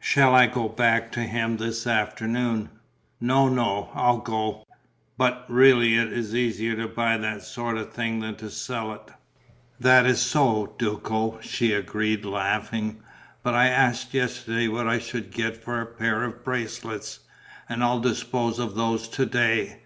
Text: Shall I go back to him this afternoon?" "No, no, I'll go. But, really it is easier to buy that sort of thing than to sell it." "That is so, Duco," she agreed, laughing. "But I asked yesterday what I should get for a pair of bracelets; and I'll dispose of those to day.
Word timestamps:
Shall 0.00 0.34
I 0.34 0.46
go 0.46 0.68
back 0.68 1.10
to 1.12 1.20
him 1.20 1.56
this 1.56 1.86
afternoon?" 1.86 2.68
"No, 3.22 3.48
no, 3.48 3.88
I'll 3.94 4.18
go. 4.18 4.66
But, 5.16 5.46
really 5.48 5.94
it 5.94 6.12
is 6.12 6.34
easier 6.34 6.76
to 6.76 6.86
buy 6.88 7.16
that 7.16 7.42
sort 7.42 7.78
of 7.78 7.90
thing 7.90 8.20
than 8.20 8.34
to 8.34 8.50
sell 8.50 8.92
it." 8.92 9.10
"That 9.80 10.04
is 10.04 10.20
so, 10.20 10.74
Duco," 10.78 11.38
she 11.40 11.72
agreed, 11.72 12.26
laughing. 12.26 13.00
"But 13.42 13.54
I 13.54 13.68
asked 13.68 14.12
yesterday 14.12 14.68
what 14.68 14.86
I 14.86 14.98
should 14.98 15.30
get 15.30 15.56
for 15.64 15.80
a 15.80 15.86
pair 15.86 16.22
of 16.22 16.44
bracelets; 16.44 17.20
and 17.66 17.82
I'll 17.82 18.00
dispose 18.00 18.58
of 18.58 18.74
those 18.74 19.08
to 19.08 19.24
day. 19.24 19.76